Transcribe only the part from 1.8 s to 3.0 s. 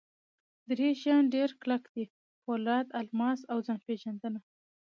دي: پولاد،